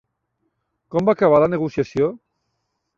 Com 0.95 1.11
va 1.11 1.15
acabar 1.19 1.45
la 1.47 1.53
negociació? 1.57 2.13